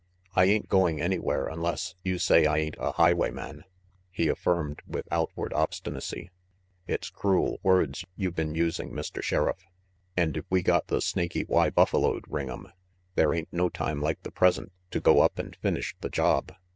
"I 0.35 0.45
ain't 0.45 0.67
going 0.67 0.99
anywhere 0.99 1.45
unless 1.45 1.93
you 2.03 2.17
say 2.17 2.47
I 2.47 2.57
ain't 2.57 2.73
a 2.79 2.93
highwayman," 2.93 3.65
he 4.09 4.29
affirmed 4.29 4.81
with 4.87 5.07
outward 5.11 5.53
obstinacy. 5.53 6.31
"It's 6.87 7.11
cruel 7.11 7.59
words 7.61 8.03
you 8.15 8.31
been 8.31 8.55
using, 8.55 8.89
Mr. 8.93 9.21
Sheriff; 9.21 9.63
and 10.17 10.35
if 10.37 10.45
we 10.49 10.63
got 10.63 10.87
the 10.87 11.01
Snaky 11.01 11.45
Y 11.47 11.69
buffaloed, 11.69 12.23
Ring'em, 12.27 12.71
there 13.13 13.31
ain't 13.31 13.53
no 13.53 13.69
time 13.69 14.01
like 14.01 14.23
the 14.23 14.31
present 14.31 14.71
to 14.89 14.99
go 14.99 15.21
up 15.21 15.37
and 15.37 15.55
finish 15.57 15.95
the 16.01 16.09
job. 16.09 16.51